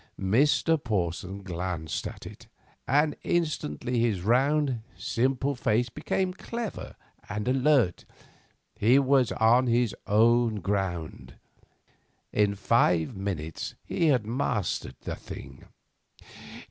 Mr. 0.19 0.83
Porson 0.83 1.43
glanced 1.43 2.07
at 2.07 2.25
it, 2.25 2.47
and 2.87 3.15
instantly 3.21 3.99
his 3.99 4.21
round, 4.21 4.81
simple 4.97 5.53
face 5.53 5.89
became 5.89 6.33
clever 6.33 6.95
and 7.29 7.47
alert. 7.47 8.03
Here 8.73 8.93
he 8.93 8.97
was 8.97 9.31
on 9.33 9.67
his 9.67 9.95
own 10.07 10.55
ground. 10.55 11.35
In 12.33 12.55
five 12.55 13.15
minutes 13.15 13.75
he 13.85 14.07
had 14.07 14.25
mastered 14.25 14.95
the 15.01 15.15
thing. 15.15 15.65